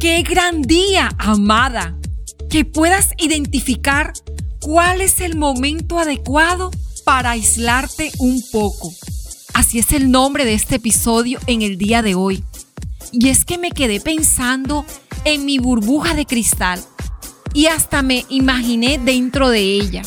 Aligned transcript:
Qué 0.00 0.22
gran 0.22 0.62
día, 0.62 1.10
amada, 1.18 1.94
que 2.48 2.64
puedas 2.64 3.10
identificar 3.18 4.14
cuál 4.58 5.02
es 5.02 5.20
el 5.20 5.36
momento 5.36 5.98
adecuado 5.98 6.70
para 7.04 7.32
aislarte 7.32 8.10
un 8.16 8.42
poco. 8.50 8.94
Así 9.52 9.78
es 9.78 9.92
el 9.92 10.10
nombre 10.10 10.46
de 10.46 10.54
este 10.54 10.76
episodio 10.76 11.38
en 11.46 11.60
el 11.60 11.76
día 11.76 12.00
de 12.00 12.14
hoy. 12.14 12.42
Y 13.12 13.28
es 13.28 13.44
que 13.44 13.58
me 13.58 13.72
quedé 13.72 14.00
pensando 14.00 14.86
en 15.26 15.44
mi 15.44 15.58
burbuja 15.58 16.14
de 16.14 16.24
cristal 16.24 16.82
y 17.52 17.66
hasta 17.66 18.00
me 18.00 18.24
imaginé 18.30 18.96
dentro 18.96 19.50
de 19.50 19.60
ella. 19.60 20.00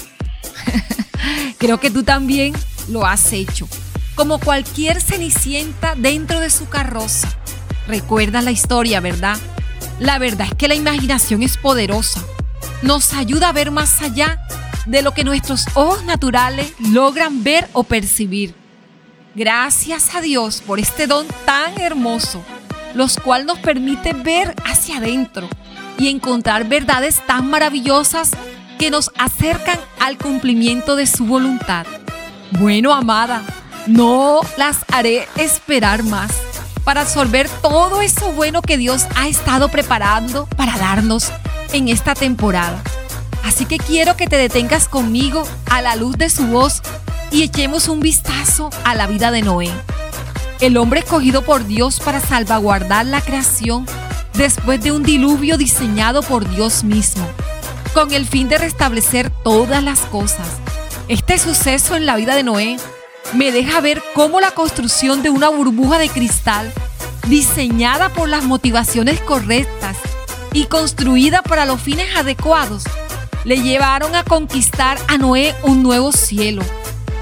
Creo 1.60 1.79
que 1.79 1.91
tú 1.91 2.01
también 2.01 2.54
lo 2.89 3.05
has 3.05 3.32
hecho. 3.32 3.69
Como 4.15 4.39
cualquier 4.39 5.00
cenicienta 5.00 5.93
dentro 5.93 6.39
de 6.39 6.50
su 6.50 6.68
carroza. 6.68 7.37
Recuerda 7.87 8.41
la 8.41 8.50
historia, 8.50 9.00
¿verdad? 9.00 9.37
La 10.00 10.18
verdad 10.20 10.47
es 10.47 10.56
que 10.56 10.68
la 10.68 10.75
imaginación 10.75 11.43
es 11.43 11.57
poderosa. 11.57 12.21
Nos 12.82 13.14
ayuda 13.14 13.50
a 13.50 13.54
ver 13.54 13.71
más 13.71 14.01
allá 14.01 14.39
de 14.86 15.01
lo 15.01 15.14
que 15.14 15.24
nuestros 15.24 15.65
ojos 15.75 16.04
naturales 16.04 16.74
logran 16.79 17.43
ver 17.43 17.70
o 17.74 17.84
percibir. 17.84 18.54
Gracias 19.36 20.14
a 20.15 20.21
Dios 20.21 20.61
por 20.65 20.79
este 20.79 21.07
don 21.07 21.25
tan 21.46 21.79
hermoso, 21.79 22.43
los 22.93 23.18
cual 23.18 23.46
nos 23.46 23.60
permite 23.60 24.14
ver 24.14 24.54
hacia 24.65 24.98
adentro 24.98 25.50
y 25.98 26.10
encontrar 26.10 26.68
verdades 26.68 27.21
tan 27.25 27.50
maravillosas 27.50 28.32
que 28.78 28.92
nos 28.92 29.12
acercan 29.18 29.79
al 30.00 30.18
cumplimiento 30.18 30.96
de 30.96 31.07
su 31.07 31.25
voluntad. 31.25 31.86
Bueno, 32.59 32.94
amada, 32.94 33.44
no 33.88 34.42
las 34.58 34.80
haré 34.92 35.28
esperar 35.38 36.03
más 36.03 36.53
para 36.83 37.02
absorber 37.02 37.50
todo 37.61 38.02
eso 38.02 38.31
bueno 38.31 38.61
que 38.61 38.78
Dios 38.78 39.06
ha 39.16 39.28
estado 39.28 39.70
preparando 39.70 40.45
para 40.58 40.78
darnos 40.78 41.31
en 41.72 41.88
esta 41.88 42.14
temporada. 42.16 42.81
Así 43.44 43.66
que 43.66 43.78
quiero 43.78 44.16
que 44.16 44.28
te 44.28 44.38
detengas 44.38 44.88
conmigo 44.88 45.48
a 45.70 45.81
la 45.81 45.95
luz 45.95 46.17
de 46.17 46.30
su 46.30 46.48
voz 46.48 46.81
y 47.31 47.44
echemos 47.44 47.88
un 47.88 48.00
vistazo 48.00 48.70
a 48.84 48.95
la 48.95 49.08
vida 49.08 49.31
de 49.31 49.42
Noé. 49.42 49.72
El 50.59 50.78
hombre 50.78 51.02
escogido 51.02 51.42
por 51.42 51.66
Dios 51.66 52.00
para 52.00 52.20
salvaguardar 52.20 53.06
la 53.06 53.22
creación 53.22 53.86
después 54.34 54.81
de 54.81 54.92
un 54.92 55.04
diluvio 55.04 55.58
diseñado 55.58 56.22
por 56.22 56.50
Dios 56.50 56.84
mismo, 56.84 57.28
con 57.94 58.14
el 58.14 58.26
fin 58.26 58.50
de 58.50 58.58
restablecer 58.58 59.30
todas 59.44 59.84
las 59.84 60.00
cosas. 60.02 60.48
Este 61.08 61.38
suceso 61.38 61.95
en 61.95 62.06
la 62.06 62.16
vida 62.16 62.34
de 62.36 62.44
Noé 62.44 62.78
me 63.36 63.52
deja 63.52 63.81
ver 63.81 64.03
cómo 64.14 64.39
la 64.39 64.52
construcción 64.52 65.23
de 65.23 65.30
una 65.30 65.50
burbuja 65.50 65.98
de 65.98 66.09
cristal, 66.09 66.72
diseñada 67.28 68.09
por 68.09 68.30
las 68.30 68.44
motivaciones 68.44 69.20
correctas 69.22 69.98
y 70.53 70.66
construida 70.66 71.42
para 71.42 71.66
los 71.66 71.81
fines 71.81 72.16
adecuados, 72.16 72.84
le 73.44 73.61
llevaron 73.61 74.16
a 74.16 74.23
conquistar 74.23 74.98
a 75.08 75.17
Noé 75.17 75.56
un 75.64 75.84
nuevo 75.84 76.11
cielo 76.11 76.61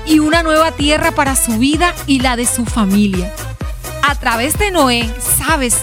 y 0.06 0.20
una 0.20 0.44
nueva 0.44 0.72
tierra 0.72 1.12
para 1.12 1.36
su 1.36 1.58
vida 1.58 1.95
y 2.08 2.20
la 2.20 2.36
de 2.36 2.45
su 2.45 2.66
familia. 2.66 3.34
A 4.04 4.16
través 4.16 4.58
de 4.58 4.72
Noé, 4.72 5.09
sabes, 5.38 5.78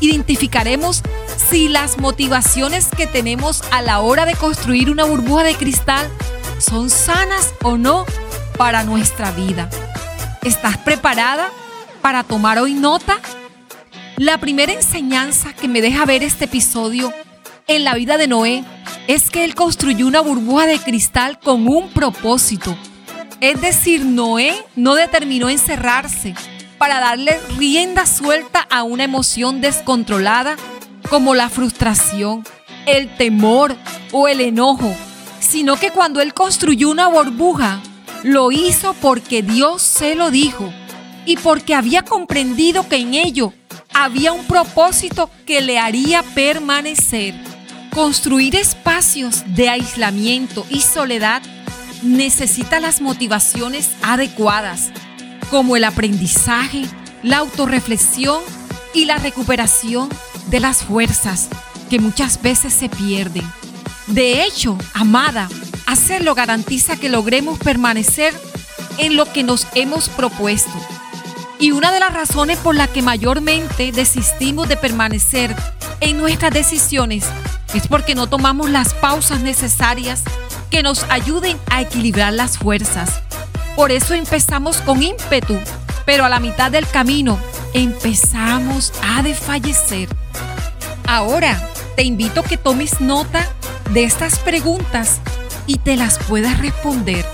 identificaremos 0.00 1.02
si 1.50 1.68
las 1.68 1.98
motivaciones 1.98 2.88
que 2.94 3.06
tenemos 3.06 3.62
a 3.70 3.82
la 3.82 4.00
hora 4.00 4.26
de 4.26 4.34
construir 4.34 4.90
una 4.90 5.04
burbuja 5.04 5.42
de 5.42 5.54
cristal 5.54 6.08
son 6.58 6.90
sanas 6.90 7.54
o 7.62 7.78
no 7.78 8.04
para 8.56 8.84
nuestra 8.84 9.30
vida. 9.32 9.68
¿Estás 10.42 10.78
preparada 10.78 11.50
para 12.00 12.22
tomar 12.24 12.58
hoy 12.58 12.74
nota? 12.74 13.18
La 14.16 14.38
primera 14.38 14.72
enseñanza 14.72 15.52
que 15.52 15.68
me 15.68 15.80
deja 15.80 16.04
ver 16.04 16.22
este 16.22 16.44
episodio 16.44 17.12
en 17.66 17.84
la 17.84 17.94
vida 17.94 18.18
de 18.18 18.26
Noé 18.26 18.64
es 19.06 19.30
que 19.30 19.44
él 19.44 19.54
construyó 19.54 20.06
una 20.06 20.20
burbuja 20.20 20.66
de 20.66 20.78
cristal 20.78 21.38
con 21.38 21.66
un 21.68 21.88
propósito. 21.90 22.76
Es 23.40 23.60
decir, 23.60 24.04
Noé 24.04 24.54
no 24.76 24.94
determinó 24.94 25.48
encerrarse 25.48 26.34
para 26.78 27.00
darle 27.00 27.40
rienda 27.58 28.06
suelta 28.06 28.66
a 28.70 28.82
una 28.82 29.04
emoción 29.04 29.60
descontrolada 29.60 30.56
como 31.08 31.34
la 31.34 31.48
frustración, 31.48 32.44
el 32.86 33.14
temor 33.16 33.76
o 34.12 34.28
el 34.28 34.40
enojo, 34.40 34.94
sino 35.40 35.76
que 35.76 35.90
cuando 35.90 36.20
él 36.20 36.34
construyó 36.34 36.90
una 36.90 37.08
burbuja, 37.08 37.80
lo 38.22 38.52
hizo 38.52 38.94
porque 38.94 39.42
Dios 39.42 39.82
se 39.82 40.14
lo 40.14 40.30
dijo 40.30 40.72
y 41.26 41.36
porque 41.36 41.74
había 41.74 42.02
comprendido 42.02 42.88
que 42.88 42.96
en 42.96 43.14
ello 43.14 43.52
había 43.92 44.32
un 44.32 44.44
propósito 44.44 45.30
que 45.46 45.60
le 45.60 45.78
haría 45.78 46.22
permanecer. 46.22 47.34
Construir 47.92 48.54
espacios 48.54 49.42
de 49.54 49.68
aislamiento 49.68 50.64
y 50.70 50.80
soledad 50.80 51.42
necesita 52.02 52.80
las 52.80 53.00
motivaciones 53.00 53.90
adecuadas, 54.02 54.92
como 55.50 55.76
el 55.76 55.84
aprendizaje, 55.84 56.84
la 57.22 57.38
autorreflexión 57.38 58.42
y 58.94 59.04
la 59.06 59.18
recuperación 59.18 60.08
de 60.50 60.60
las 60.60 60.84
fuerzas 60.84 61.48
que 61.90 61.98
muchas 61.98 62.40
veces 62.40 62.72
se 62.72 62.88
pierden. 62.88 63.44
De 64.06 64.44
hecho, 64.44 64.78
amada, 64.94 65.48
hacerlo 65.90 66.36
garantiza 66.36 66.96
que 66.96 67.08
logremos 67.08 67.58
permanecer 67.58 68.32
en 68.98 69.16
lo 69.16 69.30
que 69.32 69.42
nos 69.42 69.66
hemos 69.74 70.08
propuesto. 70.08 70.70
Y 71.58 71.72
una 71.72 71.90
de 71.90 71.98
las 71.98 72.14
razones 72.14 72.58
por 72.58 72.76
las 72.76 72.88
que 72.90 73.02
mayormente 73.02 73.90
desistimos 73.90 74.68
de 74.68 74.76
permanecer 74.76 75.54
en 76.00 76.16
nuestras 76.16 76.54
decisiones 76.54 77.24
es 77.74 77.88
porque 77.88 78.14
no 78.14 78.28
tomamos 78.28 78.70
las 78.70 78.94
pausas 78.94 79.40
necesarias 79.40 80.22
que 80.70 80.84
nos 80.84 81.02
ayuden 81.10 81.58
a 81.70 81.80
equilibrar 81.80 82.32
las 82.32 82.56
fuerzas. 82.56 83.20
Por 83.74 83.90
eso 83.90 84.14
empezamos 84.14 84.80
con 84.82 85.02
ímpetu, 85.02 85.58
pero 86.06 86.24
a 86.24 86.28
la 86.28 86.38
mitad 86.38 86.70
del 86.70 86.86
camino 86.86 87.36
empezamos 87.74 88.92
a 89.02 89.22
desfallecer. 89.22 90.08
Ahora 91.08 91.68
te 91.96 92.04
invito 92.04 92.40
a 92.40 92.44
que 92.44 92.56
tomes 92.56 93.00
nota 93.00 93.44
de 93.92 94.04
estas 94.04 94.38
preguntas 94.38 95.20
y 95.70 95.76
te 95.76 95.94
las 95.94 96.18
puedas 96.18 96.58
responder. 96.58 97.24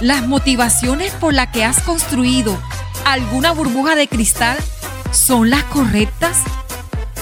Las 0.00 0.26
motivaciones 0.26 1.12
por 1.12 1.34
las 1.34 1.48
que 1.48 1.66
has 1.66 1.82
construido 1.82 2.58
alguna 3.04 3.52
burbuja 3.52 3.94
de 3.94 4.08
cristal 4.08 4.56
son 5.10 5.50
las 5.50 5.62
correctas? 5.64 6.38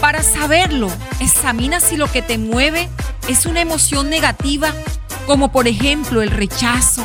Para 0.01 0.23
saberlo, 0.23 0.89
examina 1.19 1.81
si 1.81 1.97
lo 1.97 2.07
que 2.07 2.23
te 2.23 2.39
mueve 2.39 2.89
es 3.27 3.45
una 3.45 3.61
emoción 3.61 4.09
negativa, 4.09 4.73
como 5.27 5.51
por 5.51 5.67
ejemplo 5.67 6.23
el 6.23 6.31
rechazo, 6.31 7.05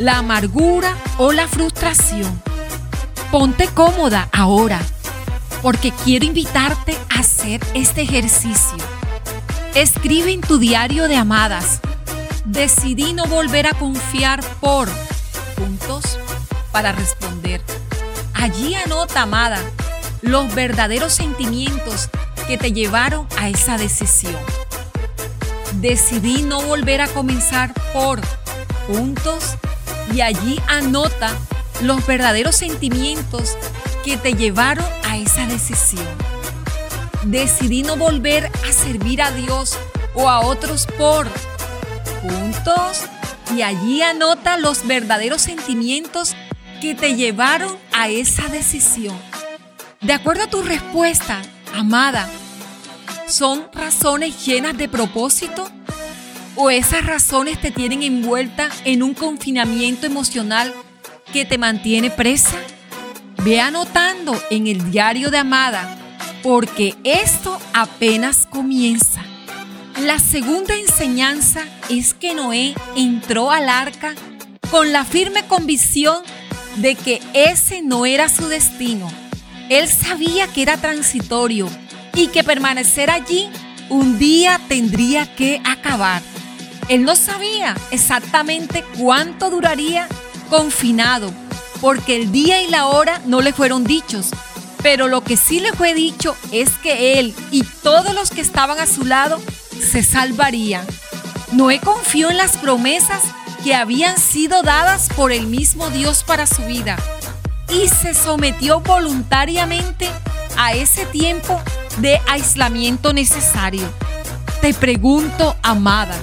la 0.00 0.18
amargura 0.18 0.96
o 1.16 1.30
la 1.30 1.46
frustración. 1.46 2.42
Ponte 3.30 3.68
cómoda 3.68 4.28
ahora, 4.32 4.80
porque 5.62 5.92
quiero 6.04 6.24
invitarte 6.24 6.98
a 7.14 7.20
hacer 7.20 7.60
este 7.74 8.02
ejercicio. 8.02 8.78
Escribe 9.76 10.32
en 10.32 10.40
tu 10.40 10.58
diario 10.58 11.06
de 11.06 11.14
amadas. 11.14 11.80
Decidí 12.44 13.14
no 13.14 13.24
volver 13.24 13.66
a 13.66 13.72
confiar 13.72 14.44
por 14.60 14.90
puntos 15.56 16.18
para 16.72 16.92
responder. 16.92 17.62
Allí 18.34 18.74
anota, 18.74 19.22
amada, 19.22 19.58
los 20.20 20.54
verdaderos 20.54 21.14
sentimientos 21.14 22.10
que 22.46 22.58
te 22.58 22.72
llevaron 22.72 23.26
a 23.38 23.48
esa 23.48 23.78
decisión. 23.78 24.36
Decidí 25.76 26.42
no 26.42 26.60
volver 26.60 27.00
a 27.00 27.08
comenzar 27.08 27.72
por 27.94 28.20
puntos 28.86 29.56
y 30.12 30.20
allí 30.20 30.60
anota 30.68 31.30
los 31.80 32.06
verdaderos 32.06 32.56
sentimientos 32.56 33.56
que 34.04 34.18
te 34.18 34.34
llevaron 34.34 34.84
a 35.04 35.16
esa 35.16 35.46
decisión. 35.46 36.06
Decidí 37.24 37.82
no 37.82 37.96
volver 37.96 38.50
a 38.68 38.72
servir 38.72 39.22
a 39.22 39.30
Dios 39.30 39.78
o 40.14 40.28
a 40.28 40.40
otros 40.40 40.86
por 40.98 41.26
puntos 42.24 43.02
y 43.54 43.62
allí 43.62 44.02
anota 44.02 44.56
los 44.56 44.86
verdaderos 44.86 45.42
sentimientos 45.42 46.34
que 46.80 46.94
te 46.94 47.14
llevaron 47.14 47.76
a 47.92 48.08
esa 48.08 48.48
decisión. 48.48 49.16
De 50.00 50.12
acuerdo 50.12 50.44
a 50.44 50.50
tu 50.50 50.62
respuesta, 50.62 51.42
amada, 51.74 52.28
¿son 53.28 53.66
razones 53.72 54.44
llenas 54.44 54.76
de 54.76 54.88
propósito? 54.88 55.68
¿O 56.56 56.70
esas 56.70 57.04
razones 57.04 57.60
te 57.60 57.70
tienen 57.70 58.02
envuelta 58.02 58.68
en 58.84 59.02
un 59.02 59.14
confinamiento 59.14 60.06
emocional 60.06 60.72
que 61.32 61.44
te 61.44 61.58
mantiene 61.58 62.10
presa? 62.10 62.56
Ve 63.44 63.60
anotando 63.60 64.40
en 64.50 64.66
el 64.66 64.90
diario 64.90 65.30
de 65.30 65.38
Amada, 65.38 65.98
porque 66.42 66.94
esto 67.04 67.58
apenas 67.74 68.46
comienza. 68.46 69.22
La 70.00 70.18
segunda 70.18 70.74
enseñanza 70.74 71.62
es 71.88 72.14
que 72.14 72.34
Noé 72.34 72.74
entró 72.96 73.52
al 73.52 73.68
arca 73.68 74.14
con 74.70 74.92
la 74.92 75.04
firme 75.04 75.46
convicción 75.46 76.22
de 76.76 76.96
que 76.96 77.22
ese 77.32 77.80
no 77.80 78.04
era 78.04 78.28
su 78.28 78.48
destino. 78.48 79.08
Él 79.70 79.88
sabía 79.88 80.48
que 80.48 80.62
era 80.62 80.76
transitorio 80.78 81.68
y 82.12 82.26
que 82.26 82.42
permanecer 82.42 83.08
allí 83.08 83.48
un 83.88 84.18
día 84.18 84.60
tendría 84.68 85.32
que 85.36 85.62
acabar. 85.64 86.22
Él 86.88 87.04
no 87.04 87.14
sabía 87.14 87.76
exactamente 87.92 88.84
cuánto 88.98 89.48
duraría 89.48 90.08
confinado, 90.50 91.32
porque 91.80 92.16
el 92.16 92.32
día 92.32 92.62
y 92.62 92.68
la 92.68 92.86
hora 92.86 93.20
no 93.26 93.40
le 93.40 93.52
fueron 93.52 93.84
dichos. 93.84 94.30
Pero 94.82 95.06
lo 95.08 95.22
que 95.22 95.36
sí 95.36 95.60
le 95.60 95.72
fue 95.72 95.94
dicho 95.94 96.36
es 96.52 96.70
que 96.82 97.18
él 97.18 97.34
y 97.50 97.62
todos 97.62 98.12
los 98.12 98.30
que 98.30 98.42
estaban 98.42 98.78
a 98.80 98.86
su 98.86 99.04
lado 99.04 99.40
se 99.80 100.02
salvarían. 100.02 100.86
Noé 101.52 101.80
confió 101.80 102.30
en 102.30 102.36
las 102.36 102.56
promesas 102.56 103.22
que 103.62 103.74
habían 103.74 104.18
sido 104.18 104.62
dadas 104.62 105.08
por 105.16 105.32
el 105.32 105.46
mismo 105.46 105.88
Dios 105.90 106.24
para 106.24 106.46
su 106.46 106.62
vida 106.64 106.96
y 107.68 107.88
se 107.88 108.14
sometió 108.14 108.80
voluntariamente 108.80 110.08
a 110.56 110.72
ese 110.74 111.06
tiempo 111.06 111.60
de 111.98 112.20
aislamiento 112.28 113.12
necesario. 113.12 113.88
Te 114.60 114.74
pregunto, 114.74 115.56
amada, 115.62 116.16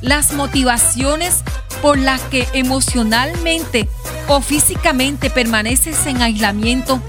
las 0.00 0.32
motivaciones 0.32 1.42
por 1.82 1.98
las 1.98 2.20
que 2.22 2.46
emocionalmente 2.52 3.88
o 4.26 4.40
físicamente 4.40 5.30
permaneces 5.30 6.06
en 6.06 6.22
aislamiento 6.22 7.00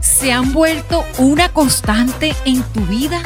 se 0.00 0.32
han 0.32 0.52
vuelto 0.52 1.04
una 1.18 1.48
constante 1.50 2.34
en 2.44 2.62
tu 2.62 2.80
vida? 2.86 3.20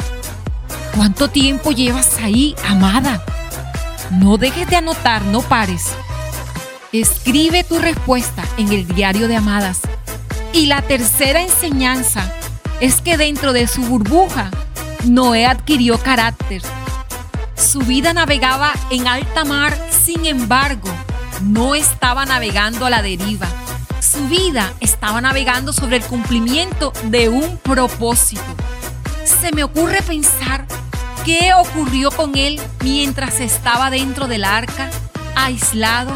¿Cuánto 0.95 1.29
tiempo 1.29 1.71
llevas 1.71 2.17
ahí, 2.17 2.55
amada? 2.67 3.23
No 4.11 4.37
dejes 4.37 4.69
de 4.69 4.75
anotar, 4.75 5.23
no 5.23 5.41
pares. 5.41 5.87
Escribe 6.91 7.63
tu 7.63 7.79
respuesta 7.79 8.43
en 8.57 8.71
el 8.71 8.87
diario 8.87 9.27
de 9.27 9.35
amadas. 9.35 9.79
Y 10.53 10.67
la 10.67 10.81
tercera 10.81 11.41
enseñanza 11.41 12.31
es 12.79 13.01
que 13.01 13.17
dentro 13.17 13.53
de 13.53 13.67
su 13.67 13.81
burbuja, 13.81 14.51
Noé 15.05 15.45
adquirió 15.45 15.97
carácter 15.97 16.61
su 17.73 17.79
vida 17.79 18.13
navegaba 18.13 18.71
en 18.91 19.07
alta 19.07 19.45
mar, 19.45 19.75
sin 19.89 20.27
embargo, 20.27 20.89
no 21.41 21.73
estaba 21.73 22.23
navegando 22.23 22.85
a 22.85 22.91
la 22.91 23.01
deriva. 23.01 23.47
Su 23.99 24.27
vida 24.27 24.73
estaba 24.79 25.21
navegando 25.21 25.73
sobre 25.73 25.97
el 25.97 26.03
cumplimiento 26.03 26.93
de 27.05 27.29
un 27.29 27.57
propósito. 27.57 28.43
Se 29.23 29.51
me 29.53 29.63
ocurre 29.63 30.03
pensar 30.03 30.67
qué 31.25 31.53
ocurrió 31.53 32.11
con 32.11 32.37
él 32.37 32.59
mientras 32.83 33.39
estaba 33.39 33.89
dentro 33.89 34.27
del 34.27 34.43
arca, 34.43 34.89
aislado, 35.35 36.11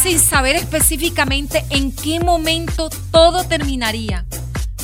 sin 0.00 0.18
saber 0.18 0.56
específicamente 0.56 1.64
en 1.70 1.92
qué 1.92 2.20
momento 2.20 2.90
todo 3.10 3.44
terminaría. 3.44 4.26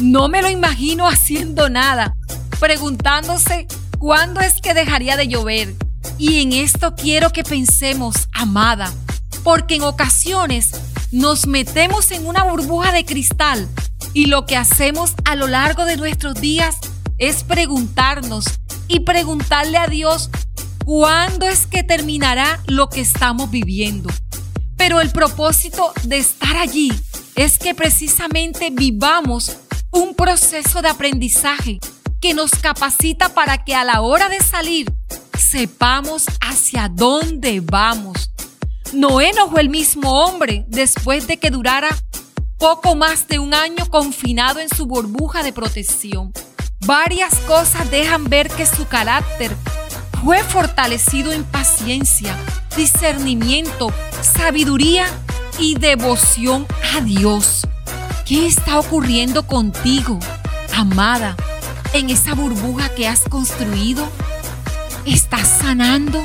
No 0.01 0.29
me 0.29 0.43
lo 0.43 0.49
imagino 0.49 1.07
haciendo 1.07 1.69
nada, 1.69 2.15
preguntándose 2.59 3.67
cuándo 3.99 4.41
es 4.41 4.61
que 4.61 4.75
dejaría 4.75 5.17
de 5.17 5.29
llover, 5.29 5.75
y 6.19 6.41
en 6.41 6.53
esto 6.53 6.95
quiero 6.95 7.31
que 7.31 7.45
pensemos, 7.45 8.29
amada, 8.33 8.93
porque 9.45 9.77
en 9.77 9.83
ocasiones 9.83 10.73
nos 11.13 11.47
metemos 11.47 12.11
en 12.11 12.27
una 12.27 12.45
burbuja 12.45 12.93
de 12.93 13.05
cristal 13.05 13.69
y 14.15 14.27
lo 14.27 14.47
que 14.47 14.57
hacemos 14.57 15.15
a 15.25 15.35
lo 15.35 15.47
largo 15.47 15.85
de 15.85 15.97
nuestros 15.97 16.35
días 16.41 16.77
es 17.19 17.45
preguntarnos 17.45 18.60
y 18.91 19.01
preguntarle 19.01 19.79
a 19.79 19.87
Dios 19.87 20.31
cuándo 20.85 21.47
es 21.47 21.67
que 21.67 21.85
terminará 21.85 22.61
lo 22.67 22.89
que 22.89 23.01
estamos 23.01 23.51
viviendo. 23.51 24.11
Pero 24.77 25.01
el 25.01 25.11
propósito 25.11 25.93
de 26.03 26.19
estar 26.19 26.57
allí 26.57 26.93
es 27.37 27.59
que 27.59 27.75
precisamente 27.75 28.71
vivamos 28.71 29.57
un 29.93 30.15
proceso 30.15 30.83
de 30.83 30.89
aprendizaje 30.89 31.79
que 32.21 32.35
nos 32.35 32.51
capacita 32.51 33.29
para 33.29 33.65
que 33.65 33.75
a 33.77 33.85
la 33.85 34.01
hora 34.01 34.29
de 34.29 34.41
salir 34.41 34.93
sepamos 35.39 36.27
hacia 36.41 36.89
dónde 36.89 37.61
vamos. 37.61 38.33
Noé 38.93 39.33
no 39.37 39.49
fue 39.49 39.61
el 39.61 39.69
mismo 39.69 40.25
hombre 40.25 40.65
después 40.67 41.29
de 41.29 41.37
que 41.37 41.51
durara 41.51 41.97
poco 42.59 42.97
más 42.97 43.29
de 43.29 43.39
un 43.39 43.55
año 43.55 43.87
confinado 43.87 44.59
en 44.59 44.69
su 44.69 44.87
burbuja 44.87 45.45
de 45.45 45.53
protección. 45.53 46.33
Varias 46.87 47.35
cosas 47.41 47.91
dejan 47.91 48.25
ver 48.25 48.49
que 48.49 48.65
su 48.65 48.87
carácter 48.87 49.55
fue 50.25 50.43
fortalecido 50.43 51.31
en 51.33 51.45
paciencia, 51.45 52.35
discernimiento, 52.75 53.93
sabiduría 54.23 55.07
y 55.59 55.75
devoción 55.79 56.67
a 56.97 57.03
Dios. 57.03 57.67
¿Qué 58.25 58.47
está 58.47 58.79
ocurriendo 58.79 59.47
contigo, 59.47 60.19
amada, 60.75 61.37
en 61.93 62.09
esa 62.09 62.35
burbuja 62.35 62.89
que 62.95 63.07
has 63.07 63.25
construido? 63.25 64.09
¿Estás 65.05 65.49
sanando? 65.49 66.25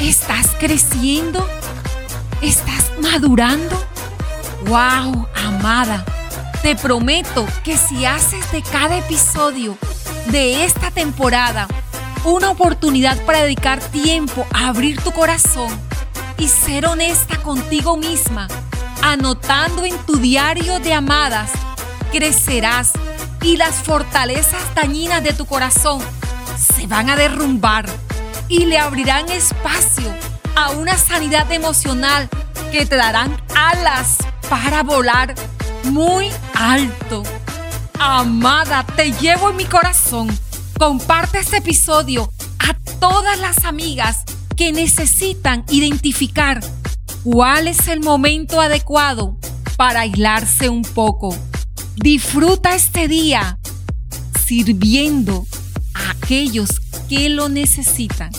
¿Estás 0.00 0.48
creciendo? 0.58 1.46
¿Estás 2.42 2.90
madurando? 3.00 3.76
¡Wow, 4.66 5.28
amada! 5.34 6.04
Te 6.62 6.76
prometo 6.76 7.46
que 7.64 7.78
si 7.78 8.04
haces 8.04 8.52
de 8.52 8.62
cada 8.62 8.98
episodio 8.98 9.78
de 10.26 10.64
esta 10.64 10.90
temporada 10.90 11.66
una 12.24 12.50
oportunidad 12.50 13.16
para 13.24 13.42
dedicar 13.42 13.80
tiempo 13.80 14.46
a 14.52 14.68
abrir 14.68 15.00
tu 15.00 15.10
corazón 15.10 15.70
y 16.36 16.48
ser 16.48 16.84
honesta 16.84 17.38
contigo 17.38 17.96
misma, 17.96 18.46
anotando 19.02 19.86
en 19.86 19.96
tu 20.00 20.16
diario 20.16 20.78
de 20.80 20.92
amadas, 20.92 21.50
crecerás 22.12 22.92
y 23.42 23.56
las 23.56 23.76
fortalezas 23.76 24.62
dañinas 24.74 25.22
de 25.22 25.32
tu 25.32 25.46
corazón 25.46 26.02
se 26.58 26.86
van 26.86 27.08
a 27.08 27.16
derrumbar 27.16 27.86
y 28.48 28.66
le 28.66 28.78
abrirán 28.78 29.30
espacio 29.30 30.14
a 30.56 30.72
una 30.72 30.98
sanidad 30.98 31.50
emocional 31.52 32.28
que 32.70 32.84
te 32.84 32.96
darán 32.96 33.40
alas 33.54 34.18
para 34.50 34.82
volar 34.82 35.34
muy 35.84 36.28
alto. 36.54 37.22
Amada, 37.98 38.84
te 38.96 39.12
llevo 39.12 39.50
en 39.50 39.56
mi 39.56 39.64
corazón. 39.64 40.28
Comparte 40.78 41.38
este 41.38 41.58
episodio 41.58 42.32
a 42.58 42.74
todas 42.98 43.38
las 43.38 43.64
amigas 43.64 44.24
que 44.56 44.72
necesitan 44.72 45.64
identificar 45.70 46.60
cuál 47.24 47.68
es 47.68 47.88
el 47.88 48.00
momento 48.00 48.60
adecuado 48.60 49.36
para 49.76 50.00
aislarse 50.00 50.68
un 50.68 50.82
poco. 50.82 51.36
Disfruta 51.96 52.74
este 52.74 53.08
día 53.08 53.58
sirviendo 54.44 55.46
aquellos 55.94 56.80
que 57.08 57.28
lo 57.28 57.48
necesitan. 57.48 58.30